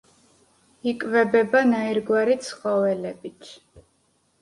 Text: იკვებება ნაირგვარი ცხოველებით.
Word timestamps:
იკვებება 0.91 1.63
ნაირგვარი 1.73 2.41
ცხოველებით. 2.49 3.57